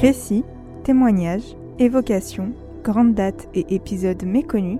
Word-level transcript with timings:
Récits, 0.00 0.44
témoignages, 0.84 1.56
évocations, 1.80 2.52
grandes 2.84 3.14
dates 3.14 3.48
et 3.56 3.74
épisodes 3.74 4.22
méconnus, 4.22 4.78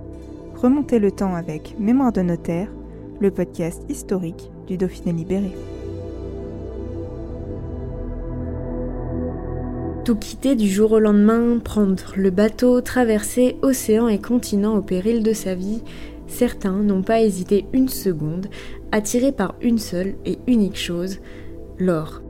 remontez 0.55 0.97
le 0.97 1.11
temps 1.11 1.35
avec 1.35 1.75
Mémoire 1.77 2.13
de 2.13 2.21
notaire, 2.21 2.69
le 3.19 3.29
podcast 3.29 3.83
historique 3.89 4.49
du 4.67 4.77
Dauphiné 4.77 5.11
libéré. 5.11 5.51
Tout 10.05 10.15
quitter 10.15 10.55
du 10.55 10.69
jour 10.69 10.93
au 10.93 10.99
lendemain, 10.99 11.59
prendre 11.61 12.13
le 12.15 12.29
bateau, 12.29 12.79
traverser 12.79 13.57
océan 13.61 14.07
et 14.07 14.19
continent 14.19 14.77
au 14.77 14.81
péril 14.81 15.21
de 15.21 15.33
sa 15.33 15.53
vie, 15.53 15.83
certains 16.27 16.77
n'ont 16.81 17.03
pas 17.03 17.19
hésité 17.19 17.65
une 17.73 17.89
seconde, 17.89 18.47
attirés 18.93 19.33
par 19.33 19.55
une 19.59 19.79
seule 19.79 20.15
et 20.25 20.39
unique 20.47 20.79
chose, 20.79 21.19
l'or. 21.77 22.21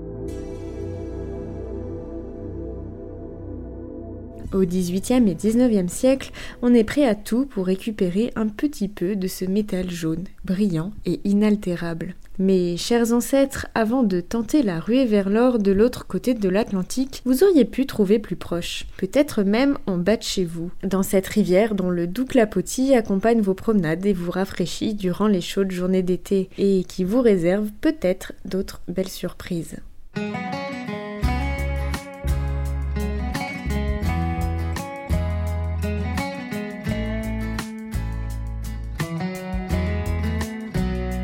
Au 4.52 4.62
XVIIIe 4.62 5.30
et 5.30 5.36
XIXe 5.36 5.92
siècle, 5.92 6.32
on 6.64 6.74
est 6.74 6.84
prêt 6.84 7.06
à 7.06 7.14
tout 7.14 7.46
pour 7.46 7.68
récupérer 7.68 8.32
un 8.36 8.48
petit 8.48 8.88
peu 8.88 9.16
de 9.16 9.28
ce 9.28 9.46
métal 9.46 9.92
jaune, 9.92 10.24
brillant 10.44 10.92
et 11.06 11.20
inaltérable. 11.24 12.16
Mais, 12.40 12.78
chers 12.78 13.14
ancêtres, 13.14 13.68
avant 13.76 14.02
de 14.02 14.22
tenter 14.22 14.64
la 14.64 14.80
ruée 14.80 15.06
vers 15.06 15.30
l'or 15.30 15.60
de 15.60 15.72
l'autre 15.72 16.08
côté 16.08 16.34
de 16.34 16.50
l'Atlantique, 16.50 17.22
vous 17.26 17.44
auriez 17.44 17.66
pu 17.66 17.86
trouver 17.86 18.18
plus 18.18 18.38
proche, 18.38 18.88
peut-être 18.98 19.44
même 19.44 19.78
en 19.86 19.98
bas 19.98 20.18
de 20.18 20.24
chez 20.24 20.46
vous, 20.46 20.72
dans 20.84 21.04
cette 21.04 21.28
rivière 21.28 21.76
dont 21.76 21.90
le 21.90 22.08
doux 22.08 22.26
clapotis 22.26 22.96
accompagne 22.96 23.42
vos 23.42 23.54
promenades 23.54 24.06
et 24.06 24.14
vous 24.14 24.32
rafraîchit 24.32 24.96
durant 24.96 25.28
les 25.28 25.42
chaudes 25.42 25.72
journées 25.72 26.02
d'été, 26.02 26.50
et 26.58 26.86
qui 26.88 27.04
vous 27.04 27.22
réserve 27.22 27.70
peut-être 27.82 28.34
d'autres 28.46 28.82
belles 28.88 29.10
surprises. 29.10 29.76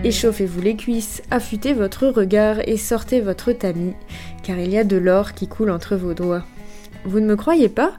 Échauffez-vous 0.05 0.61
les 0.61 0.75
cuisses, 0.75 1.23
affûtez 1.31 1.73
votre 1.73 2.05
regard 2.05 2.57
et 2.69 2.77
sortez 2.77 3.21
votre 3.21 3.51
tamis, 3.53 3.95
car 4.43 4.59
il 4.59 4.69
y 4.69 4.77
a 4.77 4.83
de 4.83 4.97
l'or 4.97 5.33
qui 5.33 5.47
coule 5.47 5.71
entre 5.71 5.95
vos 5.95 6.13
doigts. 6.13 6.45
Vous 7.05 7.19
ne 7.19 7.25
me 7.25 7.35
croyez 7.35 7.69
pas? 7.69 7.93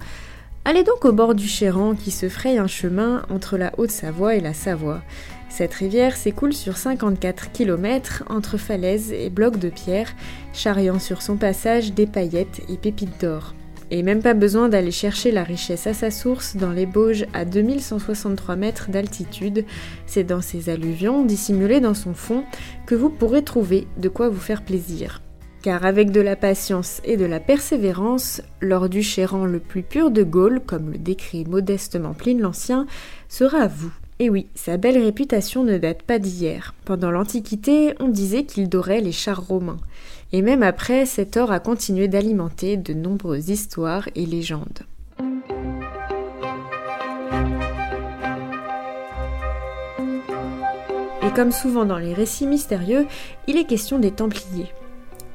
Allez 0.65 0.85
donc 0.85 1.05
au 1.05 1.11
bord 1.13 1.35
du 1.35 1.49
Chéran 1.49 1.97
qui 1.97 2.13
se 2.13 2.29
fraye 2.29 2.59
un 2.59 2.69
chemin 2.69 3.25
entre 3.29 3.59
la 3.59 3.73
Haute-Savoie 3.77 4.37
et 4.37 4.41
la 4.41 4.55
Savoie. 4.55 5.03
Cette 5.49 5.75
rivière 5.75 6.17
s'écoule 6.17 6.53
sur 6.53 6.77
54 6.77 7.51
km 7.51 8.23
entre 8.29 8.57
falaises 8.57 9.11
et 9.11 9.29
blocs 9.29 9.59
de 9.59 9.69
pierre, 9.69 10.15
charriant 10.53 11.01
sur 11.01 11.23
son 11.23 11.37
passage 11.37 11.93
des 11.93 12.07
paillettes 12.07 12.61
et 12.69 12.77
pépites 12.77 13.21
d'or. 13.21 13.53
Et 13.91 14.03
même 14.03 14.23
pas 14.23 14.35
besoin 14.35 14.69
d'aller 14.69 14.91
chercher 14.91 15.31
la 15.31 15.45
richesse 15.45 15.87
à 15.87 15.95
sa 15.95 16.11
source 16.11 16.57
dans 16.57 16.73
les 16.73 16.87
Bauges 16.87 17.27
à 17.33 17.45
2163 17.45 18.57
mètres 18.57 18.91
d'altitude, 18.91 19.65
c'est 20.07 20.25
dans 20.25 20.41
ces 20.41 20.69
alluvions 20.71 21.25
dissimulées 21.25 21.81
dans 21.81 21.95
son 21.95 22.15
fond 22.15 22.45
que 22.87 22.97
vous 22.97 23.11
pourrez 23.11 23.43
trouver 23.43 23.87
de 23.99 24.09
quoi 24.09 24.29
vous 24.29 24.41
faire 24.41 24.65
plaisir. 24.65 25.23
Car 25.63 25.85
avec 25.85 26.11
de 26.11 26.21
la 26.21 26.37
patience 26.37 27.01
et 27.05 27.17
de 27.17 27.25
la 27.25 27.41
persévérance, 27.41 28.43
l'or 28.61 28.89
du 28.89 29.03
Chéran 29.03 29.47
le 29.47 29.61
plus 29.61 29.83
pur 29.83 30.11
de 30.11 30.23
Gaule, 30.23 30.61
comme 30.65 30.91
le 30.91 30.99
décrit 30.99 31.45
modestement 31.45 32.13
Pline 32.13 32.41
l'Ancien, 32.41 32.87
sera 33.29 33.59
à 33.59 33.69
vous. 33.69 33.93
Et 34.19 34.31
oui, 34.31 34.47
sa 34.55 34.79
belle 34.79 34.97
réputation 34.97 35.63
ne 35.63 35.77
date 35.77 36.03
pas 36.03 36.19
d'hier. 36.19 36.75
Pendant 36.87 37.11
l'Antiquité, 37.11 37.95
on 38.01 38.09
disait 38.09 38.45
qu'il 38.45 38.71
dorait 38.71 39.03
les 39.03 39.13
chars 39.13 39.47
romains. 39.47 39.77
Et 40.33 40.41
même 40.41 40.63
après, 40.63 41.05
cet 41.05 41.37
or 41.37 41.53
a 41.53 41.61
continué 41.61 42.09
d'alimenter 42.09 42.79
de 42.79 42.95
nombreuses 42.95 43.51
histoires 43.51 44.09
et 44.15 44.25
légendes. 44.25 44.81
Et 51.23 51.31
comme 51.35 51.53
souvent 51.53 51.85
dans 51.85 51.99
les 51.99 52.15
récits 52.15 52.47
mystérieux, 52.47 53.07
il 53.47 53.59
est 53.59 53.65
question 53.65 53.99
des 53.99 54.13
Templiers. 54.13 54.73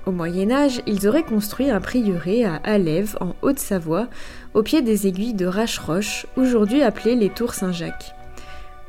Au 0.08 0.12
Moyen 0.12 0.50
Âge, 0.50 0.82
ils 0.88 1.08
auraient 1.08 1.22
construit 1.22 1.70
un 1.70 1.80
prieuré 1.80 2.46
à 2.46 2.56
Alève, 2.64 3.16
en 3.22 3.36
Haute-Savoie, 3.44 4.08
au 4.56 4.64
pied 4.64 4.82
des 4.82 5.06
aiguilles 5.06 5.36
de 5.36 5.46
Racheroche, 5.46 6.26
aujourd'hui 6.36 6.82
appelées 6.82 7.16
les 7.16 7.30
Tours 7.30 7.54
Saint-Jacques. 7.54 8.16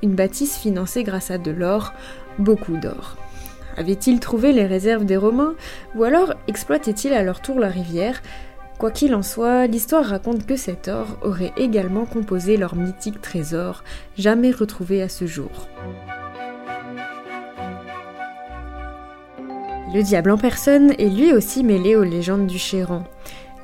Une 0.02 0.14
bâtisse 0.14 0.58
financée 0.58 1.04
grâce 1.04 1.30
à 1.30 1.38
de 1.38 1.50
l'or, 1.50 1.92
beaucoup 2.38 2.76
d'or. 2.76 3.16
Avaient-ils 3.76 4.20
trouvé 4.20 4.52
les 4.52 4.66
réserves 4.66 5.04
des 5.04 5.16
Romains 5.16 5.54
Ou 5.94 6.04
alors 6.04 6.34
exploitaient-ils 6.48 7.12
à 7.12 7.22
leur 7.22 7.40
tour 7.40 7.58
la 7.60 7.68
rivière? 7.68 8.20
Quoi 8.78 8.90
qu'il 8.90 9.14
en 9.14 9.22
soit, 9.22 9.68
l'histoire 9.68 10.04
raconte 10.04 10.44
que 10.44 10.56
cet 10.56 10.88
or 10.88 11.06
aurait 11.22 11.52
également 11.56 12.04
composé 12.04 12.56
leur 12.56 12.74
mythique 12.74 13.20
trésor, 13.20 13.84
jamais 14.18 14.50
retrouvé 14.50 15.02
à 15.02 15.08
ce 15.08 15.24
jour. 15.24 15.68
Le 19.94 20.02
diable 20.02 20.30
en 20.30 20.38
personne 20.38 20.92
est 20.98 21.10
lui 21.10 21.32
aussi 21.32 21.62
mêlé 21.62 21.96
aux 21.96 22.02
légendes 22.02 22.46
du 22.46 22.58
Chéran. 22.58 23.04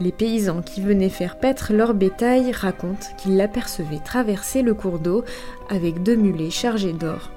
Les 0.00 0.12
paysans 0.12 0.62
qui 0.62 0.81
venaient 0.81 1.09
faire 1.09 1.38
paître 1.38 1.72
leur 1.72 1.92
bétail 1.92 2.53
racontent 2.53 3.09
qu'ils 3.16 3.36
l'apercevaient 3.36 3.98
traverser 3.98 4.62
le 4.62 4.75
cours 4.75 5.00
d'eau 5.00 5.25
avec 5.70 6.03
deux 6.03 6.14
mulets 6.14 6.50
chargés 6.50 6.92
d'or. 6.92 7.31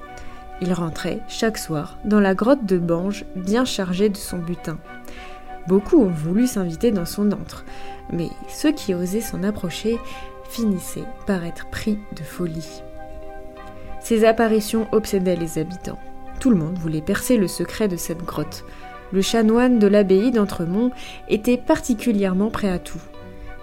Il 0.62 0.74
rentrait 0.74 1.22
chaque 1.28 1.58
soir 1.58 1.98
dans 2.06 2.20
la 2.20 2.36
grotte 2.36 2.66
de 2.66 2.78
Bange 2.78 3.26
bien 3.36 3.66
chargé 3.66 4.10
de 4.10 4.18
son 4.18 4.38
butin. 4.38 4.78
Beaucoup 5.68 6.04
ont 6.04 6.12
voulu 6.12 6.46
s'inviter 6.46 6.92
dans 6.92 7.06
son 7.06 7.32
antre, 7.32 7.66
mais 8.14 8.30
ceux 8.48 8.72
qui 8.72 8.94
osaient 8.94 9.22
s'en 9.22 9.42
approcher 9.42 10.00
finissaient 10.50 11.08
par 11.26 11.44
être 11.46 11.68
pris 11.72 11.98
de 12.16 12.24
folie. 12.24 12.84
Ces 14.02 14.24
apparitions 14.26 14.88
obsédaient 14.92 15.36
les 15.36 15.58
habitants. 15.58 16.00
Tout 16.40 16.50
le 16.50 16.58
monde 16.58 16.78
voulait 16.78 17.02
percer 17.02 17.38
le 17.38 17.48
secret 17.48 17.88
de 17.88 17.98
cette 17.98 18.24
grotte. 18.24 18.66
Le 19.12 19.22
chanoine 19.22 19.78
de 19.78 19.88
l'abbaye 19.88 20.32
d'Entremont 20.32 20.92
était 21.28 21.58
particulièrement 21.58 22.50
prêt 22.50 22.70
à 22.70 22.80
tout. 22.80 23.02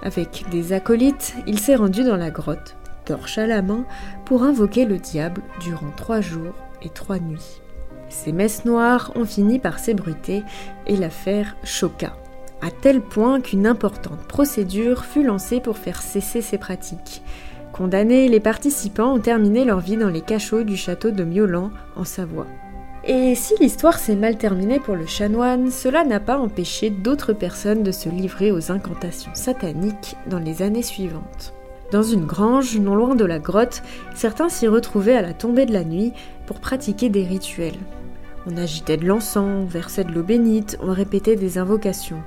Avec 0.03 0.44
des 0.50 0.72
acolytes, 0.72 1.34
il 1.47 1.59
s'est 1.59 1.75
rendu 1.75 2.04
dans 2.04 2.16
la 2.16 2.31
grotte, 2.31 2.76
torche 3.04 3.38
à 3.38 3.47
la 3.47 3.62
main, 3.62 3.84
pour 4.25 4.42
invoquer 4.42 4.84
le 4.84 4.98
diable 4.98 5.42
durant 5.60 5.91
trois 5.97 6.20
jours 6.20 6.54
et 6.82 6.91
trois 6.91 7.19
nuits. 7.19 7.60
Ces 8.08 8.32
messes 8.32 8.64
noires 8.64 9.12
ont 9.16 9.25
fini 9.25 9.58
par 9.58 9.78
s'ébruiter 9.78 10.42
et 10.87 10.97
l'affaire 10.97 11.56
choqua, 11.64 12.16
à 12.62 12.70
tel 12.70 13.00
point 13.00 13.41
qu'une 13.41 13.66
importante 13.66 14.26
procédure 14.28 15.04
fut 15.04 15.25
lancée 15.25 15.60
pour 15.60 15.78
faire 15.78 16.03
cesser 16.03 16.42
ces 16.42 16.58
pratiques. 16.58 17.22
Condamnés, 17.72 18.28
les 18.28 18.41
participants 18.41 19.14
ont 19.14 19.20
terminé 19.20 19.64
leur 19.64 19.81
vie 19.81 19.97
dans 19.97 20.08
les 20.08 20.22
cachots 20.22 20.64
du 20.64 20.76
château 20.76 21.10
de 21.10 21.25
Miolan, 21.25 21.70
en 21.97 22.04
Savoie. 22.04 22.47
Et 23.10 23.34
si 23.34 23.54
l'histoire 23.58 23.98
s'est 23.98 24.16
mal 24.16 24.36
terminée 24.36 24.80
pour 24.80 24.94
le 24.94 25.06
chanoine, 25.06 25.70
cela 25.70 26.05
n'a 26.05 26.20
pas 26.20 26.37
empêché 26.37 26.90
d'autres 26.90 27.32
personnes 27.32 27.82
de 27.82 27.90
se 27.90 28.10
livrer 28.10 28.52
aux 28.52 28.70
incantations 28.70 29.31
sataniques 29.32 30.14
dans 30.26 30.38
les 30.38 30.60
années 30.60 30.82
suivantes. 30.82 31.55
Dans 31.90 32.02
une 32.02 32.26
grange, 32.26 32.78
non 32.78 32.94
loin 32.94 33.14
de 33.14 33.25
la 33.25 33.38
grotte, 33.38 33.82
certains 34.14 34.50
s'y 34.50 34.69
retrouvaient 34.69 35.16
à 35.16 35.22
la 35.22 35.32
tombée 35.32 35.64
de 35.64 35.72
la 35.72 35.84
nuit 35.84 36.12
pour 36.44 36.60
pratiquer 36.60 37.08
des 37.08 37.25
rituels. 37.25 37.78
On 38.46 38.58
agitait 38.58 38.99
de 38.99 39.06
l'encens, 39.06 39.62
on 39.62 39.64
versait 39.64 40.04
de 40.04 40.12
l'eau 40.12 40.22
bénite, 40.22 40.76
on 40.82 40.93
répétait 40.93 41.37
des 41.37 41.56
invocations. 41.56 42.22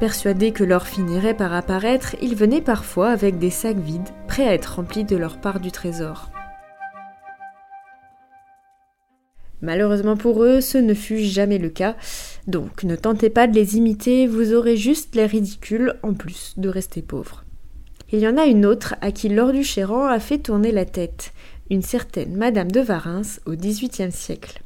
Persuadés 0.00 0.50
que 0.50 0.64
l'or 0.64 0.88
finirait 0.88 1.34
par 1.34 1.54
apparaître, 1.54 2.16
ils 2.20 2.34
venaient 2.34 2.62
parfois 2.62 3.10
avec 3.10 3.38
des 3.38 3.50
sacs 3.50 3.76
vides, 3.76 4.08
prêts 4.26 4.48
à 4.48 4.54
être 4.54 4.74
remplis 4.74 5.04
de 5.04 5.16
leur 5.16 5.36
part 5.36 5.60
du 5.60 5.70
trésor. 5.70 6.30
Malheureusement 9.62 10.16
pour 10.16 10.42
eux, 10.42 10.60
ce 10.60 10.78
ne 10.78 10.94
fut 10.94 11.18
jamais 11.18 11.58
le 11.58 11.68
cas, 11.68 11.96
donc 12.46 12.84
ne 12.84 12.96
tentez 12.96 13.28
pas 13.28 13.46
de 13.46 13.54
les 13.54 13.76
imiter, 13.76 14.26
vous 14.26 14.54
aurez 14.54 14.76
juste 14.76 15.14
les 15.14 15.26
ridicules 15.26 15.94
en 16.02 16.14
plus 16.14 16.54
de 16.56 16.68
rester 16.68 17.02
pauvres. 17.02 17.44
Il 18.12 18.18
y 18.18 18.26
en 18.26 18.38
a 18.38 18.46
une 18.46 18.66
autre 18.66 18.96
à 19.02 19.12
qui 19.12 19.28
l'or 19.28 19.52
du 19.52 19.62
Chéran 19.62 20.06
a 20.06 20.18
fait 20.18 20.38
tourner 20.38 20.72
la 20.72 20.84
tête, 20.84 21.32
une 21.70 21.82
certaine 21.82 22.36
Madame 22.36 22.70
de 22.70 22.80
Varins 22.80 23.22
au 23.46 23.52
XVIIIe 23.52 24.10
siècle. 24.10 24.62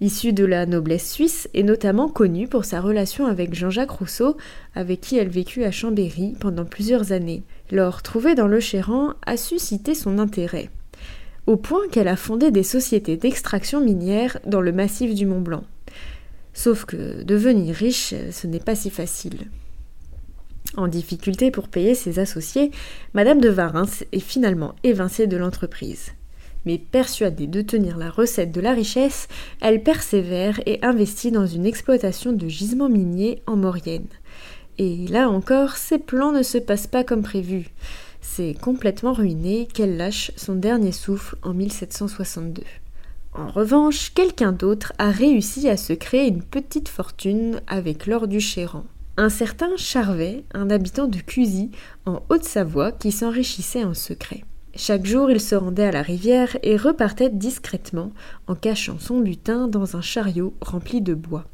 Issue 0.00 0.32
de 0.32 0.44
la 0.44 0.66
noblesse 0.66 1.12
suisse 1.12 1.48
et 1.54 1.62
notamment 1.62 2.08
connue 2.08 2.48
pour 2.48 2.64
sa 2.64 2.80
relation 2.80 3.26
avec 3.26 3.54
Jean-Jacques 3.54 3.90
Rousseau, 3.90 4.36
avec 4.74 5.00
qui 5.00 5.18
elle 5.18 5.28
vécut 5.28 5.64
à 5.64 5.70
Chambéry 5.70 6.34
pendant 6.40 6.64
plusieurs 6.64 7.12
années. 7.12 7.42
L'or 7.70 8.02
trouvé 8.02 8.34
dans 8.34 8.48
le 8.48 8.60
Chéran 8.60 9.14
a 9.26 9.36
suscité 9.36 9.94
son 9.94 10.18
intérêt, 10.18 10.70
au 11.46 11.56
point 11.56 11.88
qu'elle 11.90 12.08
a 12.08 12.16
fondé 12.16 12.50
des 12.50 12.62
sociétés 12.62 13.16
d'extraction 13.16 13.80
minière 13.80 14.38
dans 14.46 14.60
le 14.60 14.72
massif 14.72 15.14
du 15.14 15.26
Mont 15.26 15.40
Blanc. 15.40 15.64
Sauf 16.52 16.84
que 16.84 17.22
devenir 17.22 17.74
riche, 17.74 18.14
ce 18.30 18.46
n'est 18.46 18.60
pas 18.60 18.74
si 18.74 18.90
facile. 18.90 19.48
En 20.76 20.88
difficulté 20.88 21.50
pour 21.50 21.68
payer 21.68 21.94
ses 21.94 22.18
associés, 22.18 22.70
Madame 23.12 23.40
de 23.40 23.48
Varins 23.48 23.86
est 24.12 24.20
finalement 24.20 24.74
évincée 24.82 25.26
de 25.26 25.36
l'entreprise. 25.36 26.12
Mais 26.64 26.78
persuadée 26.78 27.46
de 27.46 27.60
tenir 27.60 27.98
la 27.98 28.10
recette 28.10 28.50
de 28.50 28.60
la 28.60 28.72
richesse, 28.72 29.28
elle 29.60 29.82
persévère 29.82 30.60
et 30.66 30.78
investit 30.82 31.30
dans 31.30 31.46
une 31.46 31.66
exploitation 31.66 32.32
de 32.32 32.48
gisements 32.48 32.88
miniers 32.88 33.42
en 33.46 33.56
Maurienne. 33.56 34.08
Et 34.78 35.06
là 35.08 35.28
encore, 35.28 35.76
ses 35.76 35.98
plans 35.98 36.32
ne 36.32 36.42
se 36.42 36.58
passent 36.58 36.88
pas 36.88 37.04
comme 37.04 37.22
prévu. 37.22 37.68
C'est 38.26 38.54
complètement 38.60 39.12
ruiné 39.12 39.68
qu'elle 39.72 39.96
lâche 39.96 40.32
son 40.34 40.56
dernier 40.56 40.90
souffle 40.90 41.36
en 41.42 41.54
1762. 41.54 42.64
En 43.34 43.48
revanche, 43.48 44.12
quelqu'un 44.12 44.50
d'autre 44.50 44.92
a 44.98 45.10
réussi 45.10 45.68
à 45.68 45.76
se 45.76 45.92
créer 45.92 46.26
une 46.26 46.42
petite 46.42 46.88
fortune 46.88 47.60
avec 47.68 48.06
l'or 48.06 48.26
du 48.26 48.40
Chéran. 48.40 48.84
Un 49.18 49.28
certain 49.28 49.76
Charvet, 49.76 50.42
un 50.52 50.70
habitant 50.70 51.06
de 51.06 51.18
Cusy, 51.18 51.70
en 52.06 52.22
Haute-Savoie, 52.28 52.90
qui 52.90 53.12
s'enrichissait 53.12 53.84
en 53.84 53.94
secret. 53.94 54.42
Chaque 54.74 55.06
jour, 55.06 55.30
il 55.30 55.40
se 55.40 55.54
rendait 55.54 55.84
à 55.84 55.92
la 55.92 56.02
rivière 56.02 56.56
et 56.64 56.76
repartait 56.76 57.30
discrètement, 57.30 58.10
en 58.48 58.56
cachant 58.56 58.98
son 58.98 59.20
butin 59.20 59.68
dans 59.68 59.96
un 59.96 60.02
chariot 60.02 60.54
rempli 60.60 61.02
de 61.02 61.14
bois. 61.14 61.44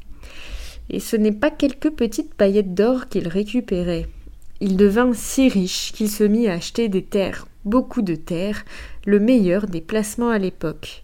Et 0.89 0.99
ce 0.99 1.15
n'est 1.15 1.31
pas 1.31 1.51
quelques 1.51 1.91
petites 1.91 2.33
paillettes 2.33 2.73
d'or 2.73 3.07
qu'il 3.07 3.27
récupérait. 3.27 4.07
Il 4.63 4.77
devint 4.77 5.11
si 5.13 5.49
riche 5.49 5.91
qu'il 5.91 6.07
se 6.07 6.23
mit 6.23 6.47
à 6.47 6.53
acheter 6.53 6.87
des 6.87 7.01
terres, 7.01 7.47
beaucoup 7.65 8.03
de 8.03 8.13
terres, 8.13 8.63
le 9.07 9.19
meilleur 9.19 9.65
des 9.65 9.81
placements 9.81 10.29
à 10.29 10.37
l'époque. 10.37 11.03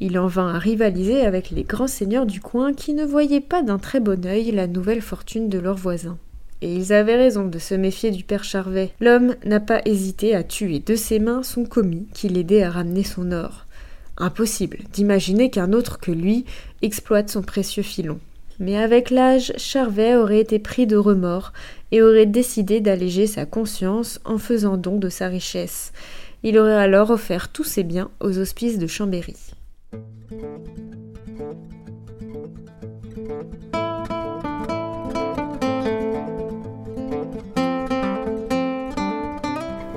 Il 0.00 0.18
en 0.18 0.26
vint 0.26 0.52
à 0.52 0.58
rivaliser 0.58 1.20
avec 1.20 1.50
les 1.50 1.62
grands 1.62 1.86
seigneurs 1.86 2.26
du 2.26 2.40
coin 2.40 2.74
qui 2.74 2.92
ne 2.92 3.04
voyaient 3.04 3.40
pas 3.40 3.62
d'un 3.62 3.78
très 3.78 4.00
bon 4.00 4.26
œil 4.26 4.50
la 4.50 4.66
nouvelle 4.66 5.00
fortune 5.00 5.48
de 5.48 5.60
leurs 5.60 5.76
voisins. 5.76 6.18
Et 6.60 6.74
ils 6.74 6.92
avaient 6.92 7.14
raison 7.14 7.46
de 7.46 7.60
se 7.60 7.76
méfier 7.76 8.10
du 8.10 8.24
père 8.24 8.42
Charvet. 8.42 8.90
L'homme 9.00 9.36
n'a 9.44 9.60
pas 9.60 9.80
hésité 9.84 10.34
à 10.34 10.42
tuer 10.42 10.80
de 10.80 10.96
ses 10.96 11.20
mains 11.20 11.44
son 11.44 11.64
commis 11.64 12.08
qui 12.12 12.28
l'aidait 12.28 12.64
à 12.64 12.70
ramener 12.70 13.04
son 13.04 13.30
or. 13.30 13.66
Impossible 14.16 14.78
d'imaginer 14.92 15.50
qu'un 15.50 15.72
autre 15.72 16.00
que 16.00 16.10
lui 16.10 16.46
exploite 16.82 17.30
son 17.30 17.42
précieux 17.42 17.84
filon. 17.84 18.18
Mais 18.62 18.76
avec 18.76 19.10
l'âge, 19.10 19.52
Charvet 19.56 20.14
aurait 20.14 20.38
été 20.38 20.60
pris 20.60 20.86
de 20.86 20.96
remords 20.96 21.52
et 21.90 22.00
aurait 22.00 22.26
décidé 22.26 22.80
d'alléger 22.80 23.26
sa 23.26 23.44
conscience 23.44 24.20
en 24.24 24.38
faisant 24.38 24.76
don 24.76 24.98
de 24.98 25.08
sa 25.08 25.26
richesse. 25.26 25.92
Il 26.44 26.56
aurait 26.56 26.72
alors 26.72 27.10
offert 27.10 27.48
tous 27.48 27.64
ses 27.64 27.82
biens 27.82 28.12
aux 28.20 28.38
hospices 28.38 28.78
de 28.78 28.86
Chambéry. 28.86 29.34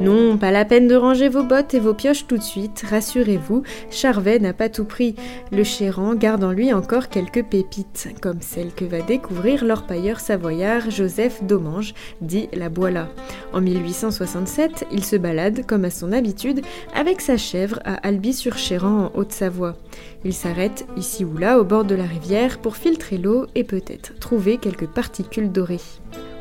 Non, 0.05 0.37
pas 0.37 0.51
la 0.51 0.65
peine 0.65 0.87
de 0.87 0.93
ranger 0.93 1.29
vos 1.29 1.41
bottes 1.41 1.73
et 1.73 1.79
vos 1.79 1.95
pioches 1.95 2.27
tout 2.27 2.37
de 2.37 2.43
suite, 2.43 2.85
rassurez-vous, 2.87 3.63
Charvet 3.89 4.37
n'a 4.37 4.53
pas 4.53 4.69
tout 4.69 4.85
pris. 4.85 5.15
Le 5.51 5.63
Chéran 5.63 6.13
garde 6.13 6.43
en 6.43 6.51
lui 6.51 6.71
encore 6.71 7.09
quelques 7.09 7.43
pépites, 7.43 8.09
comme 8.21 8.39
celle 8.39 8.71
que 8.71 8.85
va 8.85 9.01
découvrir 9.01 9.65
l'orpailleur 9.65 10.19
savoyard 10.19 10.91
Joseph 10.91 11.43
Domange, 11.43 11.95
dit 12.21 12.49
la 12.53 12.69
Boila. 12.69 13.07
En 13.51 13.61
1867, 13.61 14.85
il 14.91 15.03
se 15.03 15.15
balade, 15.15 15.65
comme 15.65 15.85
à 15.85 15.89
son 15.89 16.11
habitude, 16.11 16.61
avec 16.93 17.19
sa 17.19 17.35
chèvre 17.35 17.79
à 17.83 17.95
Albi-sur-Chéran 18.07 19.09
en 19.11 19.19
Haute-Savoie. 19.19 19.75
Il 20.23 20.33
s'arrête 20.33 20.85
ici 20.97 21.25
ou 21.25 21.35
là 21.35 21.59
au 21.59 21.63
bord 21.63 21.83
de 21.83 21.95
la 21.95 22.05
rivière 22.05 22.59
pour 22.59 22.75
filtrer 22.75 23.17
l'eau 23.17 23.47
et 23.55 23.63
peut-être 23.63 24.13
trouver 24.19 24.57
quelques 24.57 24.85
particules 24.85 25.51
dorées. 25.51 25.81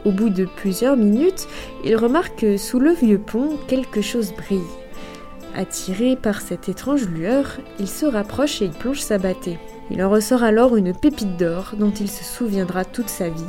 Au 0.04 0.10
bout 0.10 0.28
de 0.28 0.44
plusieurs 0.44 0.96
minutes, 0.96 1.48
il 1.84 1.96
remarque 1.96 2.40
que 2.40 2.56
sous 2.56 2.78
le 2.78 2.92
vieux 2.92 3.18
pont, 3.18 3.58
quelque 3.66 4.02
chose 4.02 4.34
brille. 4.34 4.60
Attiré 5.54 6.16
par 6.16 6.40
cette 6.40 6.68
étrange 6.68 7.08
lueur, 7.08 7.58
il 7.78 7.88
se 7.88 8.06
rapproche 8.06 8.60
et 8.60 8.66
il 8.66 8.72
plonge 8.72 9.00
sa 9.00 9.18
bâtée. 9.18 9.58
Il 9.90 10.02
en 10.02 10.10
ressort 10.10 10.42
alors 10.42 10.76
une 10.76 10.94
pépite 10.94 11.36
d'or 11.36 11.74
dont 11.78 11.92
il 11.92 12.10
se 12.10 12.24
souviendra 12.24 12.84
toute 12.84 13.08
sa 13.08 13.28
vie. 13.28 13.44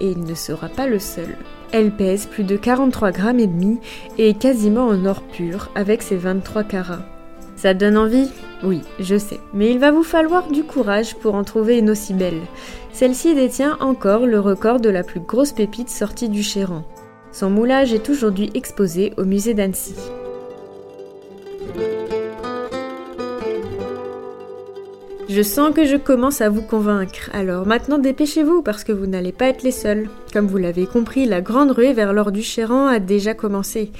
Et 0.00 0.10
il 0.10 0.24
ne 0.24 0.34
sera 0.34 0.68
pas 0.68 0.86
le 0.86 0.98
seul. 0.98 1.36
Elle 1.72 1.90
pèse 1.90 2.26
plus 2.26 2.44
de 2.44 2.56
43 2.56 3.12
grammes 3.12 3.40
et 3.40 3.46
demi 3.46 3.78
et 4.16 4.30
est 4.30 4.38
quasiment 4.38 4.86
en 4.86 5.04
or 5.06 5.22
pur 5.22 5.70
avec 5.74 6.02
ses 6.02 6.16
23 6.16 6.64
carats. 6.64 7.17
Ça 7.58 7.74
donne 7.74 7.98
envie? 7.98 8.30
Oui, 8.62 8.82
je 9.00 9.18
sais. 9.18 9.40
Mais 9.52 9.72
il 9.72 9.80
va 9.80 9.90
vous 9.90 10.04
falloir 10.04 10.46
du 10.46 10.62
courage 10.62 11.16
pour 11.16 11.34
en 11.34 11.42
trouver 11.42 11.78
une 11.78 11.90
aussi 11.90 12.14
belle. 12.14 12.40
Celle-ci 12.92 13.34
détient 13.34 13.76
encore 13.80 14.26
le 14.26 14.38
record 14.38 14.78
de 14.78 14.88
la 14.88 15.02
plus 15.02 15.18
grosse 15.18 15.50
pépite 15.50 15.90
sortie 15.90 16.28
du 16.28 16.44
Chéran. 16.44 16.84
Son 17.32 17.50
moulage 17.50 17.92
est 17.92 18.08
aujourd'hui 18.10 18.52
exposé 18.54 19.12
au 19.16 19.24
musée 19.24 19.54
d'Annecy. 19.54 19.96
Je 25.28 25.42
sens 25.42 25.74
que 25.74 25.84
je 25.84 25.96
commence 25.96 26.40
à 26.40 26.48
vous 26.48 26.62
convaincre, 26.62 27.28
alors 27.32 27.66
maintenant 27.66 27.98
dépêchez-vous 27.98 28.62
parce 28.62 28.84
que 28.84 28.92
vous 28.92 29.06
n'allez 29.06 29.32
pas 29.32 29.48
être 29.48 29.64
les 29.64 29.72
seuls. 29.72 30.08
Comme 30.32 30.46
vous 30.46 30.58
l'avez 30.58 30.86
compris, 30.86 31.26
la 31.26 31.40
grande 31.40 31.72
ruée 31.72 31.92
vers 31.92 32.12
l'or 32.12 32.30
du 32.30 32.42
Chéran 32.42 32.86
a 32.86 33.00
déjà 33.00 33.34
commencé. 33.34 33.90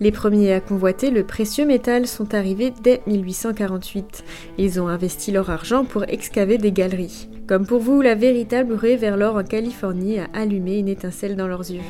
Les 0.00 0.12
premiers 0.12 0.52
à 0.52 0.60
convoiter 0.60 1.10
le 1.10 1.24
précieux 1.24 1.66
métal 1.66 2.06
sont 2.06 2.34
arrivés 2.34 2.72
dès 2.82 3.02
1848. 3.06 4.24
Ils 4.58 4.80
ont 4.80 4.88
investi 4.88 5.32
leur 5.32 5.50
argent 5.50 5.84
pour 5.84 6.04
excaver 6.04 6.56
des 6.56 6.72
galeries. 6.72 7.28
Comme 7.48 7.66
pour 7.66 7.80
vous, 7.80 8.00
la 8.00 8.14
véritable 8.14 8.74
ruée 8.74 8.96
vers 8.96 9.16
l'or 9.16 9.36
en 9.36 9.44
Californie 9.44 10.20
a 10.20 10.28
allumé 10.34 10.78
une 10.78 10.88
étincelle 10.88 11.34
dans 11.34 11.48
leurs 11.48 11.68
yeux. 11.70 11.80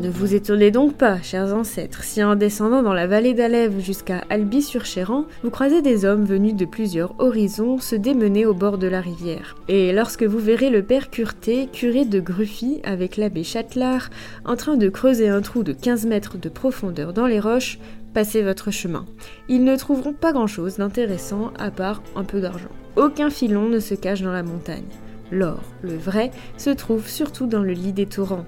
Ne 0.00 0.08
vous 0.08 0.34
étonnez 0.34 0.70
donc 0.70 0.94
pas, 0.94 1.20
chers 1.20 1.54
ancêtres, 1.54 2.04
si 2.04 2.24
en 2.24 2.34
descendant 2.34 2.82
dans 2.82 2.94
la 2.94 3.06
vallée 3.06 3.34
d'Alève 3.34 3.80
jusqu'à 3.80 4.24
Albi-sur-Chéran, 4.30 5.26
vous 5.42 5.50
croisez 5.50 5.82
des 5.82 6.06
hommes 6.06 6.24
venus 6.24 6.54
de 6.54 6.64
plusieurs 6.64 7.14
horizons 7.18 7.78
se 7.78 7.96
démener 7.96 8.46
au 8.46 8.54
bord 8.54 8.78
de 8.78 8.86
la 8.86 9.02
rivière. 9.02 9.56
Et 9.68 9.92
lorsque 9.92 10.22
vous 10.22 10.38
verrez 10.38 10.70
le 10.70 10.82
père 10.82 11.10
Curté, 11.10 11.68
curé 11.70 12.06
de 12.06 12.18
Gruffy, 12.18 12.80
avec 12.82 13.18
l'abbé 13.18 13.44
Châtelard, 13.44 14.08
en 14.46 14.56
train 14.56 14.78
de 14.78 14.88
creuser 14.88 15.28
un 15.28 15.42
trou 15.42 15.62
de 15.62 15.74
15 15.74 16.06
mètres 16.06 16.38
de 16.38 16.48
profondeur 16.48 17.12
dans 17.12 17.26
les 17.26 17.38
roches, 17.38 17.78
passez 18.14 18.40
votre 18.40 18.70
chemin. 18.70 19.04
Ils 19.50 19.64
ne 19.64 19.76
trouveront 19.76 20.14
pas 20.14 20.32
grand-chose 20.32 20.78
d'intéressant 20.78 21.52
à 21.58 21.70
part 21.70 22.02
un 22.16 22.24
peu 22.24 22.40
d'argent. 22.40 22.70
Aucun 22.96 23.28
filon 23.28 23.68
ne 23.68 23.80
se 23.80 23.94
cache 23.94 24.22
dans 24.22 24.32
la 24.32 24.42
montagne. 24.42 24.88
L'or, 25.30 25.62
le 25.82 25.96
vrai, 25.96 26.30
se 26.56 26.70
trouve 26.70 27.08
surtout 27.08 27.46
dans 27.46 27.62
le 27.62 27.72
lit 27.72 27.92
des 27.92 28.06
torrents. 28.06 28.46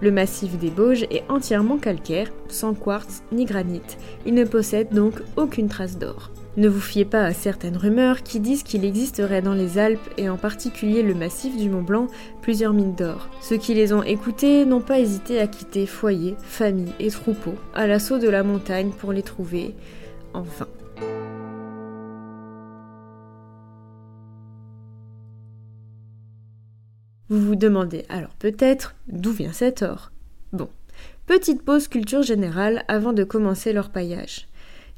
Le 0.00 0.10
massif 0.10 0.58
des 0.58 0.70
Bauges 0.70 1.04
est 1.10 1.24
entièrement 1.28 1.78
calcaire, 1.78 2.28
sans 2.48 2.74
quartz 2.74 3.22
ni 3.30 3.44
granit. 3.44 3.82
Il 4.26 4.34
ne 4.34 4.44
possède 4.44 4.92
donc 4.92 5.22
aucune 5.36 5.68
trace 5.68 5.98
d'or. 5.98 6.30
Ne 6.56 6.68
vous 6.68 6.80
fiez 6.80 7.06
pas 7.06 7.24
à 7.24 7.32
certaines 7.32 7.78
rumeurs 7.78 8.22
qui 8.22 8.38
disent 8.38 8.62
qu'il 8.62 8.84
existerait 8.84 9.40
dans 9.40 9.54
les 9.54 9.78
Alpes 9.78 10.10
et 10.18 10.28
en 10.28 10.36
particulier 10.36 11.02
le 11.02 11.14
massif 11.14 11.56
du 11.56 11.70
Mont 11.70 11.82
Blanc 11.82 12.08
plusieurs 12.42 12.74
mines 12.74 12.94
d'or. 12.94 13.28
Ceux 13.40 13.56
qui 13.56 13.72
les 13.74 13.94
ont 13.94 14.02
écoutées 14.02 14.66
n'ont 14.66 14.80
pas 14.80 14.98
hésité 14.98 15.40
à 15.40 15.46
quitter 15.46 15.86
foyer, 15.86 16.34
famille 16.42 16.92
et 16.98 17.08
troupeaux 17.08 17.54
à 17.74 17.86
l'assaut 17.86 18.18
de 18.18 18.28
la 18.28 18.42
montagne 18.42 18.90
pour 18.90 19.12
les 19.12 19.22
trouver, 19.22 19.74
enfin. 20.34 20.66
Vous 27.32 27.40
vous 27.40 27.56
demandez 27.56 28.04
alors 28.10 28.34
peut-être 28.38 28.94
d'où 29.08 29.30
vient 29.30 29.54
cet 29.54 29.80
or 29.80 30.12
Bon, 30.52 30.68
petite 31.26 31.62
pause 31.62 31.88
culture 31.88 32.20
générale 32.20 32.84
avant 32.88 33.14
de 33.14 33.24
commencer 33.24 33.72
leur 33.72 33.88
paillage. 33.88 34.48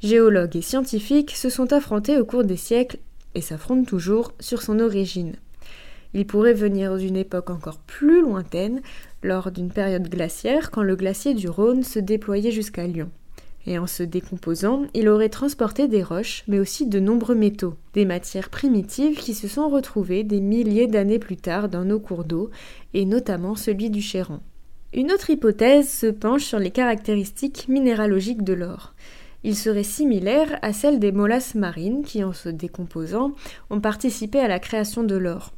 Géologues 0.01 0.57
et 0.57 0.61
scientifiques 0.61 1.31
se 1.31 1.47
sont 1.47 1.71
affrontés 1.71 2.17
au 2.19 2.25
cours 2.25 2.43
des 2.43 2.57
siècles, 2.57 2.97
et 3.35 3.39
s'affrontent 3.41 3.85
toujours, 3.85 4.33
sur 4.41 4.63
son 4.63 4.81
origine. 4.81 5.37
Il 6.13 6.27
pourrait 6.27 6.51
venir 6.51 6.97
d'une 6.97 7.15
époque 7.15 7.51
encore 7.51 7.79
plus 7.79 8.21
lointaine, 8.21 8.81
lors 9.23 9.49
d'une 9.49 9.71
période 9.71 10.09
glaciaire, 10.09 10.71
quand 10.71 10.83
le 10.83 10.97
glacier 10.97 11.35
du 11.35 11.47
Rhône 11.47 11.83
se 11.83 11.99
déployait 11.99 12.51
jusqu'à 12.51 12.85
Lyon 12.85 13.11
et 13.67 13.79
en 13.79 13.87
se 13.87 14.03
décomposant, 14.03 14.83
il 14.93 15.09
aurait 15.09 15.29
transporté 15.29 15.87
des 15.87 16.03
roches, 16.03 16.43
mais 16.47 16.59
aussi 16.59 16.85
de 16.85 16.99
nombreux 16.99 17.35
métaux, 17.35 17.75
des 17.93 18.05
matières 18.05 18.49
primitives 18.49 19.17
qui 19.17 19.33
se 19.33 19.47
sont 19.47 19.69
retrouvées 19.69 20.23
des 20.23 20.41
milliers 20.41 20.87
d'années 20.87 21.19
plus 21.19 21.37
tard 21.37 21.69
dans 21.69 21.83
nos 21.83 21.99
cours 21.99 22.25
d'eau, 22.25 22.49
et 22.93 23.05
notamment 23.05 23.55
celui 23.55 23.89
du 23.89 24.01
Chéran. 24.01 24.41
Une 24.93 25.11
autre 25.11 25.29
hypothèse 25.29 25.89
se 25.89 26.07
penche 26.07 26.45
sur 26.45 26.59
les 26.59 26.71
caractéristiques 26.71 27.67
minéralogiques 27.67 28.43
de 28.43 28.53
l'or. 28.53 28.93
Il 29.43 29.55
serait 29.55 29.83
similaire 29.83 30.57
à 30.61 30.73
celle 30.73 30.99
des 30.99 31.11
molasses 31.11 31.53
marines 31.53 32.03
qui, 32.03 32.23
en 32.23 32.33
se 32.33 32.49
décomposant, 32.49 33.33
ont 33.69 33.81
participé 33.81 34.39
à 34.39 34.47
la 34.47 34.59
création 34.59 35.03
de 35.03 35.15
l'or. 35.15 35.53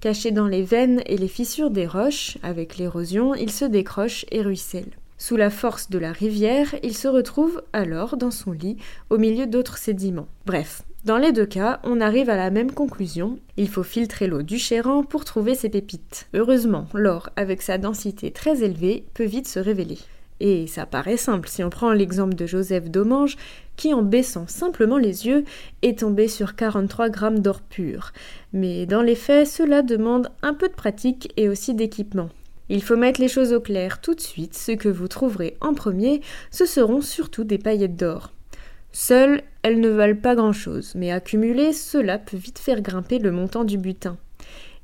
Caché 0.00 0.30
dans 0.30 0.46
les 0.46 0.62
veines 0.62 1.00
et 1.06 1.16
les 1.16 1.28
fissures 1.28 1.70
des 1.70 1.86
roches, 1.86 2.36
avec 2.42 2.76
l'érosion, 2.76 3.34
il 3.34 3.50
se 3.50 3.64
décroche 3.64 4.26
et 4.30 4.42
ruisselle. 4.42 4.90
Sous 5.24 5.36
la 5.36 5.50
force 5.50 5.88
de 5.88 6.00
la 6.00 6.10
rivière, 6.10 6.74
il 6.82 6.96
se 6.96 7.06
retrouve 7.06 7.62
alors 7.72 8.16
dans 8.16 8.32
son 8.32 8.50
lit, 8.50 8.76
au 9.08 9.18
milieu 9.18 9.46
d'autres 9.46 9.78
sédiments. 9.78 10.26
Bref, 10.46 10.82
dans 11.04 11.16
les 11.16 11.30
deux 11.30 11.46
cas, 11.46 11.78
on 11.84 12.00
arrive 12.00 12.28
à 12.28 12.34
la 12.34 12.50
même 12.50 12.72
conclusion, 12.72 13.38
il 13.56 13.68
faut 13.68 13.84
filtrer 13.84 14.26
l'eau 14.26 14.42
du 14.42 14.58
Chéran 14.58 15.04
pour 15.04 15.24
trouver 15.24 15.54
ses 15.54 15.68
pépites. 15.68 16.26
Heureusement, 16.34 16.88
l'or, 16.92 17.30
avec 17.36 17.62
sa 17.62 17.78
densité 17.78 18.32
très 18.32 18.64
élevée, 18.64 19.04
peut 19.14 19.22
vite 19.22 19.46
se 19.46 19.60
révéler. 19.60 19.98
Et 20.40 20.66
ça 20.66 20.86
paraît 20.86 21.16
simple 21.16 21.48
si 21.48 21.62
on 21.62 21.70
prend 21.70 21.92
l'exemple 21.92 22.34
de 22.34 22.46
Joseph 22.46 22.90
Domange, 22.90 23.36
qui 23.76 23.94
en 23.94 24.02
baissant 24.02 24.48
simplement 24.48 24.98
les 24.98 25.28
yeux 25.28 25.44
est 25.82 26.00
tombé 26.00 26.26
sur 26.26 26.56
43 26.56 27.10
grammes 27.10 27.38
d'or 27.38 27.60
pur. 27.60 28.12
Mais 28.52 28.86
dans 28.86 29.02
les 29.02 29.14
faits, 29.14 29.46
cela 29.46 29.82
demande 29.82 30.32
un 30.42 30.52
peu 30.52 30.66
de 30.66 30.74
pratique 30.74 31.32
et 31.36 31.48
aussi 31.48 31.74
d'équipement. 31.74 32.28
Il 32.72 32.82
faut 32.82 32.96
mettre 32.96 33.20
les 33.20 33.28
choses 33.28 33.52
au 33.52 33.60
clair 33.60 34.00
tout 34.00 34.14
de 34.14 34.20
suite, 34.20 34.54
ce 34.54 34.72
que 34.72 34.88
vous 34.88 35.06
trouverez 35.06 35.58
en 35.60 35.74
premier, 35.74 36.22
ce 36.50 36.64
seront 36.64 37.02
surtout 37.02 37.44
des 37.44 37.58
paillettes 37.58 37.96
d'or. 37.96 38.32
Seules, 38.92 39.42
elles 39.62 39.78
ne 39.78 39.90
valent 39.90 40.18
pas 40.18 40.34
grand-chose, 40.34 40.94
mais 40.94 41.12
accumulées, 41.12 41.74
cela 41.74 42.16
peut 42.16 42.38
vite 42.38 42.58
faire 42.58 42.80
grimper 42.80 43.18
le 43.18 43.30
montant 43.30 43.64
du 43.64 43.76
butin. 43.76 44.16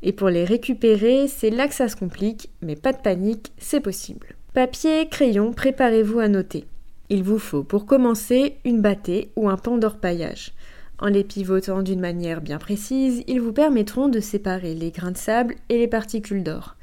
Et 0.03 0.13
pour 0.13 0.29
les 0.29 0.45
récupérer, 0.45 1.29
c'est 1.29 1.49
là 1.49 1.67
que 1.67 1.73
ça 1.73 1.89
se 1.89 1.97
complique, 1.97 2.51
mais 2.61 2.77
pas 2.77 2.93
de 2.93 3.01
panique, 3.01 3.53
c'est 3.57 3.81
possible. 3.81 4.37
Papier, 4.53 5.09
crayon, 5.09 5.55
préparez-vous 5.55 6.19
à 6.19 6.29
noter. 6.29 6.67
Il 7.09 7.23
vous 7.23 7.39
faut 7.39 7.63
pour 7.63 7.87
commencer 7.87 8.57
une 8.67 8.83
bâtée 8.83 9.31
ou 9.35 9.49
un 9.49 9.57
pan 9.57 9.79
d'orpaillage. 9.79 10.53
En 10.99 11.07
les 11.07 11.25
pivotant 11.25 11.81
d'une 11.81 12.01
manière 12.01 12.43
bien 12.43 12.59
précise, 12.59 13.25
ils 13.29 13.41
vous 13.41 13.55
permettront 13.55 14.09
de 14.09 14.21
séparer 14.21 14.75
les 14.75 14.91
grains 14.91 15.13
de 15.13 15.17
sable 15.17 15.55
et 15.71 15.79
les 15.79 15.89
particules 15.89 16.43
d'or. 16.43 16.75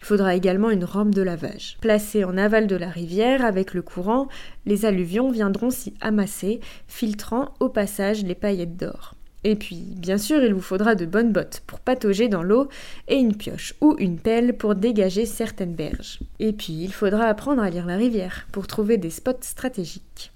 Il 0.00 0.06
faudra 0.06 0.34
également 0.34 0.70
une 0.70 0.84
rampe 0.84 1.14
de 1.14 1.22
lavage. 1.22 1.76
Placée 1.80 2.24
en 2.24 2.36
aval 2.36 2.66
de 2.66 2.76
la 2.76 2.88
rivière 2.88 3.44
avec 3.44 3.74
le 3.74 3.82
courant, 3.82 4.28
les 4.66 4.86
alluvions 4.86 5.30
viendront 5.30 5.70
s'y 5.70 5.94
amasser, 6.00 6.60
filtrant 6.88 7.54
au 7.60 7.68
passage 7.68 8.24
les 8.24 8.34
paillettes 8.34 8.76
d'or. 8.76 9.14
Et 9.44 9.56
puis, 9.56 9.94
bien 9.96 10.18
sûr, 10.18 10.42
il 10.42 10.52
vous 10.52 10.60
faudra 10.60 10.94
de 10.94 11.06
bonnes 11.06 11.32
bottes 11.32 11.62
pour 11.66 11.80
patauger 11.80 12.28
dans 12.28 12.42
l'eau 12.42 12.68
et 13.08 13.16
une 13.16 13.36
pioche 13.36 13.74
ou 13.80 13.96
une 13.98 14.18
pelle 14.18 14.56
pour 14.56 14.74
dégager 14.74 15.24
certaines 15.24 15.74
berges. 15.74 16.20
Et 16.38 16.52
puis, 16.52 16.74
il 16.74 16.92
faudra 16.92 17.24
apprendre 17.24 17.62
à 17.62 17.70
lire 17.70 17.86
la 17.86 17.96
rivière 17.96 18.46
pour 18.52 18.66
trouver 18.66 18.98
des 18.98 19.10
spots 19.10 19.40
stratégiques. 19.40 20.32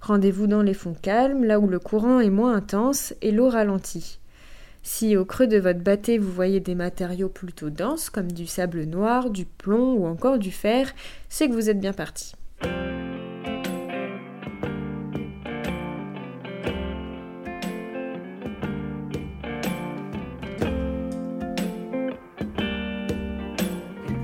Rendez-vous 0.00 0.46
dans 0.46 0.62
les 0.62 0.74
fonds 0.74 0.96
calmes, 1.00 1.44
là 1.44 1.60
où 1.60 1.68
le 1.68 1.78
courant 1.78 2.20
est 2.20 2.30
moins 2.30 2.54
intense 2.54 3.14
et 3.22 3.30
l'eau 3.30 3.48
ralentit. 3.48 4.18
Si 4.90 5.18
au 5.18 5.26
creux 5.26 5.46
de 5.46 5.58
votre 5.58 5.80
bâté 5.80 6.16
vous 6.16 6.32
voyez 6.32 6.60
des 6.60 6.74
matériaux 6.74 7.28
plutôt 7.28 7.68
denses 7.68 8.08
comme 8.08 8.32
du 8.32 8.46
sable 8.46 8.84
noir, 8.84 9.28
du 9.28 9.44
plomb 9.44 9.92
ou 9.92 10.06
encore 10.06 10.38
du 10.38 10.50
fer, 10.50 10.94
c'est 11.28 11.46
que 11.46 11.52
vous 11.52 11.68
êtes 11.68 11.78
bien 11.78 11.92
parti. 11.92 12.32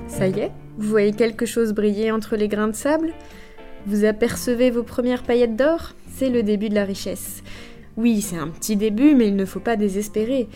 Ça 0.07 0.27
y 0.27 0.39
est, 0.39 0.51
vous 0.77 0.89
voyez 0.89 1.13
quelque 1.13 1.45
chose 1.45 1.73
briller 1.73 2.11
entre 2.11 2.35
les 2.35 2.47
grains 2.47 2.69
de 2.69 2.75
sable? 2.75 3.13
Vous 3.85 4.03
apercevez 4.03 4.71
vos 4.71 4.81
premières 4.81 5.21
paillettes 5.21 5.55
d'or? 5.55 5.93
C'est 6.09 6.31
le 6.31 6.41
début 6.41 6.69
de 6.69 6.75
la 6.75 6.85
richesse. 6.85 7.43
Oui, 7.97 8.21
c'est 8.21 8.37
un 8.37 8.49
petit 8.49 8.75
début, 8.75 9.15
mais 9.15 9.29
il 9.29 9.37
ne 9.37 9.45
faut 9.45 9.61
pas 9.61 9.77
désespérer. 9.77 10.49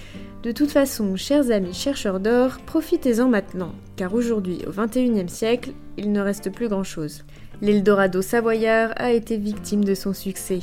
De 0.43 0.51
toute 0.51 0.71
façon, 0.71 1.15
chers 1.15 1.51
amis 1.51 1.73
chercheurs 1.73 2.19
d'or, 2.19 2.57
profitez-en 2.65 3.29
maintenant, 3.29 3.73
car 3.95 4.13
aujourd'hui, 4.13 4.59
au 4.67 4.71
XXIe 4.71 5.29
siècle, 5.29 5.71
il 5.97 6.11
ne 6.11 6.19
reste 6.19 6.51
plus 6.51 6.67
grand-chose. 6.67 7.23
L'Eldorado 7.61 8.21
savoyard 8.21 8.91
a 8.97 9.13
été 9.13 9.37
victime 9.37 9.85
de 9.85 9.95
son 9.95 10.13
succès. 10.13 10.59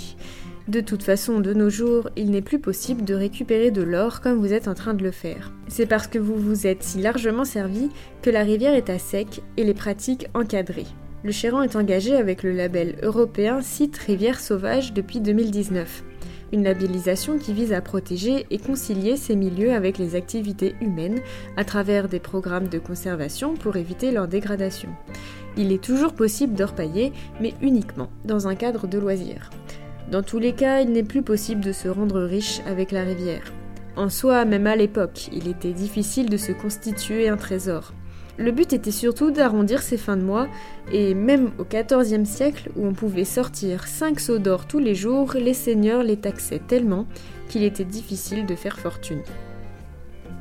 De 0.69 0.81
toute 0.81 1.03
façon, 1.03 1.41
de 1.41 1.55
nos 1.55 1.71
jours, 1.71 2.11
il 2.15 2.31
n'est 2.31 2.43
plus 2.43 2.59
possible 2.59 3.05
de 3.05 3.15
récupérer 3.15 3.71
de 3.71 3.83
l'or 3.83 4.21
comme 4.21 4.39
vous 4.39 4.53
êtes 4.53 4.69
en 4.69 4.75
train 4.75 4.95
de 4.95 5.05
le 5.05 5.13
faire. 5.13 5.53
C'est 5.69 5.87
parce 5.87 6.09
que 6.09 6.19
vous 6.19 6.37
vous 6.37 6.67
êtes 6.67 6.83
si 6.83 7.01
largement 7.01 7.45
servi 7.45 7.89
que 8.21 8.31
la 8.31 8.43
rivière 8.43 8.75
est 8.75 8.91
à 8.91 8.99
sec 8.99 9.43
et 9.57 9.65
les 9.65 9.75
pratiques 9.75 10.27
encadrées. 10.35 10.87
Le 11.25 11.33
Chéran 11.33 11.63
est 11.63 11.77
engagé 11.77 12.17
avec 12.17 12.43
le 12.43 12.53
label 12.53 12.97
européen 13.03 13.63
Site 13.63 13.97
Rivière 13.97 14.41
Sauvage 14.41 14.93
depuis 14.93 15.21
2019 15.21 16.03
une 16.57 16.65
labellisation 16.65 17.39
qui 17.39 17.53
vise 17.53 17.75
à 17.75 17.83
protéger 17.83 18.47
et 18.51 18.59
concilier 18.59 19.19
ces 19.19 19.37
milieux 19.37 19.75
avec 19.75 19.99
les 19.99 20.15
activités 20.15 20.75
humaines 20.81 21.21
à 21.59 21.65
travers 21.65 22.09
des 22.09 22.19
programmes 22.19 22.69
de 22.69 22.79
conservation 22.79 23.55
pour 23.55 23.77
éviter 23.77 24.11
leur 24.11 24.27
dégradation. 24.27 24.89
Il 25.59 25.71
est 25.71 25.85
toujours 25.85 26.15
possible 26.15 26.55
d'orpailler, 26.55 27.13
mais 27.43 27.53
uniquement 27.61 28.09
dans 28.25 28.49
un 28.49 28.55
cadre 28.55 28.87
de 28.87 28.99
loisirs. 28.99 29.51
Dans 30.11 30.23
tous 30.23 30.39
les 30.39 30.53
cas, 30.53 30.81
il 30.81 30.93
n'est 30.93 31.03
plus 31.03 31.23
possible 31.23 31.63
de 31.63 31.73
se 31.73 31.89
rendre 31.89 32.23
riche 32.23 32.61
avec 32.67 32.91
la 32.91 33.03
rivière. 33.03 33.53
En 33.95 34.09
soi, 34.09 34.47
même 34.47 34.67
à 34.67 34.77
l'époque, 34.77 35.29
il 35.33 35.49
était 35.49 35.73
difficile 35.73 36.31
de 36.31 36.37
se 36.39 36.53
constituer 36.53 37.29
un 37.29 37.37
trésor. 37.37 37.93
Le 38.39 38.51
but 38.53 38.73
était 38.75 38.91
surtout 38.91 39.31
d'arrondir 39.31 39.81
ses 39.81 39.97
fins 39.97 40.17
de 40.17 40.23
mois, 40.23 40.49
et 40.93 41.15
même 41.15 41.53
au 41.59 41.65
XIVe 41.65 42.27
siècle, 42.27 42.71
où 42.77 42.87
on 42.87 42.93
pouvait 42.93 43.25
sortir 43.25 43.87
5 43.87 44.21
seaux 44.21 44.39
d'or 44.39 44.67
tous 44.67 44.79
les 44.79 44.95
jours, 44.95 45.33
les 45.35 45.55
seigneurs 45.55 46.03
les 46.03 46.19
taxaient 46.19 46.61
tellement 46.61 47.07
qu'il 47.49 47.63
était 47.63 47.85
difficile 47.85 48.45
de 48.45 48.55
faire 48.55 48.79
fortune. 48.79 49.23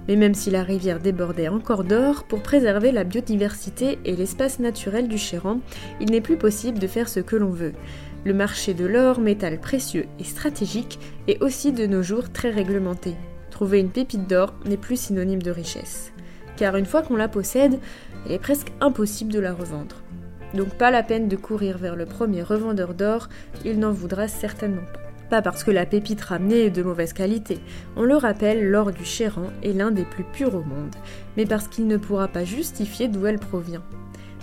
Mais 0.08 0.18
même 0.18 0.36
si 0.36 0.52
la 0.52 0.62
rivière 0.62 1.00
débordait 1.00 1.48
encore 1.48 1.84
d'or, 1.84 2.26
pour 2.26 2.44
préserver 2.44 2.92
la 2.92 3.04
biodiversité 3.04 3.98
et 4.06 4.16
l'espace 4.16 4.60
naturel 4.60 5.08
du 5.08 5.18
Chéran, 5.18 5.62
il 6.00 6.12
n'est 6.12 6.22
plus 6.22 6.38
possible 6.38 6.80
de 6.80 6.88
faire 6.88 7.10
ce 7.10 7.22
que 7.22 7.36
l'on 7.36 7.50
veut. 7.50 7.74
Le 8.26 8.34
marché 8.34 8.74
de 8.74 8.86
l'or, 8.86 9.20
métal 9.20 9.60
précieux 9.60 10.06
et 10.20 10.24
stratégique, 10.24 11.00
est 11.28 11.42
aussi 11.42 11.72
de 11.72 11.86
nos 11.86 12.04
jours 12.04 12.32
très 12.32 12.50
réglementé. 12.50 13.16
Trouver 13.52 13.80
une 13.80 13.90
pépite 13.90 14.28
d'or 14.28 14.54
n'est 14.66 14.78
plus 14.78 15.00
synonyme 15.00 15.42
de 15.42 15.52
richesse. 15.52 16.12
Car 16.58 16.76
une 16.76 16.86
fois 16.86 17.02
qu'on 17.02 17.16
la 17.16 17.28
possède, 17.28 17.80
il 18.26 18.32
est 18.32 18.40
presque 18.40 18.72
impossible 18.82 19.32
de 19.32 19.40
la 19.40 19.54
revendre. 19.54 19.96
Donc 20.54 20.76
pas 20.76 20.92
la 20.92 21.04
peine 21.04 21.28
de 21.28 21.36
courir 21.36 21.78
vers 21.78 21.96
le 21.96 22.06
premier 22.06 22.42
revendeur 22.42 22.94
d'or, 22.94 23.30
il 23.66 23.80
n'en 23.80 23.92
voudra 23.92 24.28
certainement 24.28 24.86
pas. 24.94 25.06
Pas 25.30 25.42
parce 25.42 25.64
que 25.64 25.72
la 25.72 25.88
pépite 25.88 26.22
ramenée 26.22 26.66
est 26.66 26.70
de 26.70 26.84
mauvaise 26.84 27.12
qualité, 27.12 27.60
on 27.96 28.04
le 28.04 28.16
rappelle, 28.16 28.70
l'or 28.70 28.92
du 28.92 29.04
Chéran 29.04 29.48
est 29.64 29.74
l'un 29.74 29.90
des 29.90 30.04
plus 30.04 30.24
purs 30.24 30.54
au 30.54 30.62
monde, 30.62 30.96
mais 31.36 31.46
parce 31.46 31.68
qu'il 31.68 31.88
ne 31.88 31.98
pourra 31.98 32.28
pas 32.28 32.46
justifier 32.46 33.08
d'où 33.08 33.26
elle 33.26 33.40
provient. 33.40 33.84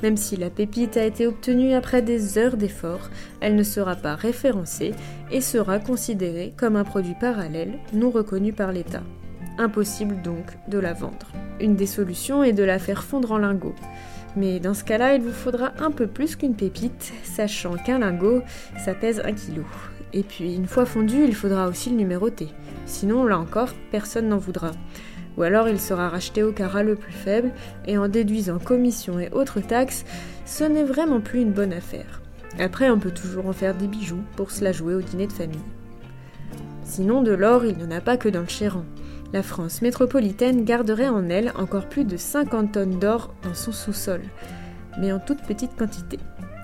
Même 0.02 0.16
si 0.16 0.36
la 0.36 0.50
pépite 0.50 0.96
a 0.96 1.04
été 1.04 1.28
obtenue 1.28 1.74
après 1.74 2.02
des 2.02 2.36
heures 2.36 2.56
d'efforts, 2.56 3.08
elle 3.40 3.54
ne 3.54 3.62
sera 3.62 3.94
pas 3.94 4.16
référencée 4.16 4.92
et 5.30 5.40
sera 5.40 5.78
considérée 5.78 6.52
comme 6.56 6.74
un 6.74 6.84
produit 6.84 7.14
parallèle 7.18 7.78
non 7.92 8.10
reconnu 8.10 8.52
par 8.52 8.72
l'État. 8.72 9.02
Impossible 9.58 10.22
donc 10.22 10.56
de 10.68 10.78
la 10.78 10.92
vendre. 10.92 11.26
Une 11.60 11.76
des 11.76 11.86
solutions 11.86 12.42
est 12.42 12.52
de 12.52 12.64
la 12.64 12.78
faire 12.78 13.04
fondre 13.04 13.32
en 13.32 13.38
lingots. 13.38 13.74
Mais 14.36 14.60
dans 14.60 14.74
ce 14.74 14.84
cas-là, 14.84 15.14
il 15.14 15.22
vous 15.22 15.32
faudra 15.32 15.72
un 15.78 15.90
peu 15.90 16.06
plus 16.06 16.36
qu'une 16.36 16.54
pépite, 16.54 17.12
sachant 17.22 17.76
qu'un 17.76 17.98
lingot, 17.98 18.42
ça 18.82 18.94
pèse 18.94 19.20
un 19.24 19.32
kilo. 19.32 19.64
Et 20.14 20.22
puis, 20.22 20.54
une 20.54 20.66
fois 20.66 20.86
fondu, 20.86 21.24
il 21.24 21.34
faudra 21.34 21.68
aussi 21.68 21.90
le 21.90 21.96
numéroter. 21.96 22.48
Sinon, 22.86 23.24
là 23.24 23.38
encore, 23.38 23.70
personne 23.90 24.28
n'en 24.28 24.38
voudra 24.38 24.72
ou 25.36 25.42
alors 25.42 25.68
il 25.68 25.80
sera 25.80 26.08
racheté 26.08 26.42
au 26.42 26.52
carat 26.52 26.82
le 26.82 26.96
plus 26.96 27.12
faible, 27.12 27.52
et 27.86 27.96
en 27.98 28.08
déduisant 28.08 28.58
commissions 28.58 29.18
et 29.18 29.30
autres 29.30 29.60
taxes, 29.60 30.04
ce 30.44 30.64
n'est 30.64 30.84
vraiment 30.84 31.20
plus 31.20 31.40
une 31.40 31.52
bonne 31.52 31.72
affaire. 31.72 32.20
Après, 32.58 32.90
on 32.90 32.98
peut 32.98 33.12
toujours 33.12 33.46
en 33.46 33.52
faire 33.52 33.74
des 33.74 33.86
bijoux 33.86 34.22
pour 34.36 34.50
se 34.50 34.62
la 34.62 34.72
jouer 34.72 34.94
au 34.94 35.00
dîner 35.00 35.26
de 35.26 35.32
famille. 35.32 35.58
Sinon, 36.84 37.22
de 37.22 37.32
l'or, 37.32 37.64
il 37.64 37.78
n'y 37.78 37.84
en 37.84 37.90
a 37.90 38.00
pas 38.00 38.18
que 38.18 38.28
dans 38.28 38.40
le 38.40 38.48
Chéran. 38.48 38.84
La 39.32 39.42
France 39.42 39.80
métropolitaine 39.80 40.64
garderait 40.64 41.08
en 41.08 41.30
elle 41.30 41.52
encore 41.56 41.88
plus 41.88 42.04
de 42.04 42.18
50 42.18 42.72
tonnes 42.72 42.98
d'or 42.98 43.32
dans 43.42 43.54
son 43.54 43.72
sous-sol, 43.72 44.20
mais 45.00 45.10
en 45.10 45.20
toute 45.20 45.40
petite 45.42 45.74
quantité. 45.74 46.18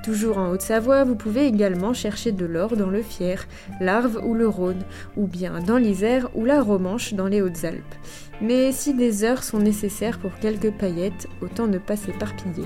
Toujours 0.04 0.36
en 0.36 0.50
Haute-Savoie, 0.50 1.04
vous 1.04 1.16
pouvez 1.16 1.46
également 1.46 1.94
chercher 1.94 2.30
de 2.30 2.44
l'or 2.44 2.76
dans 2.76 2.90
le 2.90 3.02
Fier, 3.02 3.46
l'Arve 3.80 4.20
ou 4.22 4.34
le 4.34 4.46
Rhône, 4.46 4.82
ou 5.16 5.26
bien 5.26 5.60
dans 5.60 5.78
l'Isère 5.78 6.28
ou 6.34 6.44
la 6.44 6.62
Romanche 6.62 7.14
dans 7.14 7.26
les 7.26 7.40
Hautes-Alpes. 7.40 7.94
Mais 8.42 8.70
si 8.72 8.92
des 8.92 9.24
heures 9.24 9.44
sont 9.44 9.58
nécessaires 9.58 10.18
pour 10.18 10.38
quelques 10.38 10.72
paillettes, 10.72 11.26
autant 11.40 11.66
ne 11.66 11.78
pas 11.78 11.96
s'éparpiller. 11.96 12.64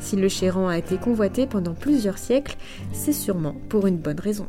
Si 0.00 0.16
le 0.16 0.28
Chéran 0.28 0.68
a 0.68 0.78
été 0.78 0.96
convoité 0.96 1.46
pendant 1.46 1.74
plusieurs 1.74 2.18
siècles, 2.18 2.56
c'est 2.92 3.12
sûrement 3.12 3.56
pour 3.68 3.86
une 3.86 3.98
bonne 3.98 4.20
raison. 4.20 4.48